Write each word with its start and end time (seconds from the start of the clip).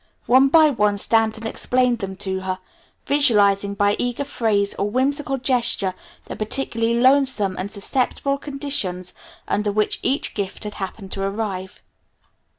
One 0.25 0.47
by 0.47 0.71
one 0.71 0.97
Stanton 0.97 1.45
explained 1.45 1.99
them 1.99 2.15
to 2.15 2.39
her, 2.39 2.57
visualizing 3.05 3.75
by 3.75 3.95
eager 3.99 4.23
phrase 4.25 4.73
or 4.79 4.89
whimsical 4.89 5.37
gesture 5.37 5.93
the 6.25 6.35
particularly 6.35 6.99
lonesome 6.99 7.55
and 7.55 7.69
susceptible 7.69 8.39
conditions 8.39 9.13
under 9.47 9.71
which 9.71 9.99
each 10.01 10.33
gift 10.33 10.63
had 10.63 10.73
happened 10.73 11.11
to 11.11 11.21
arrive. 11.23 11.83